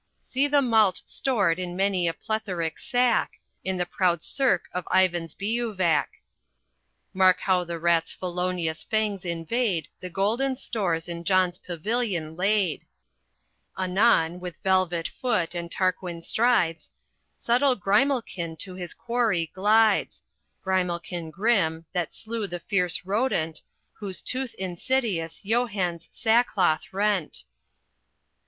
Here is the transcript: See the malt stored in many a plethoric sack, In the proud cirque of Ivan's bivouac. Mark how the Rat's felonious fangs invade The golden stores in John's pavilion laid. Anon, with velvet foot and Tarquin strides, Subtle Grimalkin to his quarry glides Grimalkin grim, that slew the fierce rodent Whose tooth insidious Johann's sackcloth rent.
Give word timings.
See 0.19 0.47
the 0.47 0.63
malt 0.63 1.03
stored 1.05 1.59
in 1.59 1.75
many 1.75 2.07
a 2.07 2.13
plethoric 2.15 2.79
sack, 2.79 3.33
In 3.63 3.77
the 3.77 3.85
proud 3.85 4.23
cirque 4.23 4.67
of 4.73 4.87
Ivan's 4.91 5.35
bivouac. 5.35 6.09
Mark 7.13 7.41
how 7.41 7.63
the 7.63 7.77
Rat's 7.77 8.11
felonious 8.11 8.81
fangs 8.83 9.25
invade 9.25 9.89
The 9.99 10.09
golden 10.09 10.55
stores 10.55 11.07
in 11.07 11.23
John's 11.23 11.59
pavilion 11.59 12.35
laid. 12.35 12.87
Anon, 13.77 14.39
with 14.39 14.57
velvet 14.63 15.07
foot 15.07 15.53
and 15.53 15.69
Tarquin 15.71 16.23
strides, 16.23 16.89
Subtle 17.35 17.75
Grimalkin 17.75 18.57
to 18.57 18.73
his 18.73 18.95
quarry 18.95 19.51
glides 19.53 20.23
Grimalkin 20.65 21.29
grim, 21.29 21.85
that 21.93 22.11
slew 22.11 22.47
the 22.47 22.59
fierce 22.59 23.05
rodent 23.05 23.61
Whose 23.99 24.19
tooth 24.23 24.55
insidious 24.55 25.41
Johann's 25.43 26.09
sackcloth 26.11 26.91
rent. 26.91 27.43